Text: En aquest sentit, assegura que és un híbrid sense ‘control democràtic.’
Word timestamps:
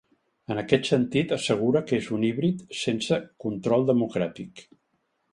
En 0.53 0.59
aquest 0.59 0.87
sentit, 0.91 1.33
assegura 1.35 1.83
que 1.91 1.99
és 2.03 2.07
un 2.17 2.25
híbrid 2.29 2.63
sense 2.79 3.19
‘control 3.45 3.85
democràtic.’ 3.91 4.65